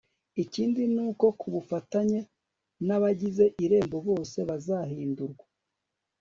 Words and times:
ikindi 0.43 0.81
ni 0.93 1.01
uko 1.09 1.25
ku 1.39 1.47
bufatanye 1.53 2.19
n 2.87 2.89
abagize 2.97 3.45
irembo 3.65 3.97
bose 4.07 4.37
bazahindurwa 4.49 5.45